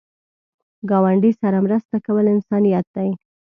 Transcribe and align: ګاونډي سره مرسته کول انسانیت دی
ګاونډي 0.89 1.31
سره 1.41 1.57
مرسته 1.65 1.95
کول 2.05 2.25
انسانیت 2.35 2.85
دی 2.95 3.09